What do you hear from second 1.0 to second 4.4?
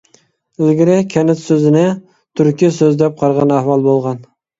«كەنت» سۆزىنى تۈركى سۆز دەپ قارىغان ئەھۋال بولغان.